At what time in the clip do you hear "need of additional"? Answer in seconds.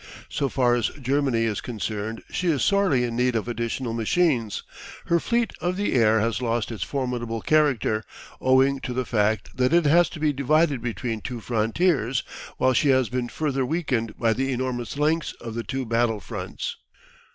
3.15-3.93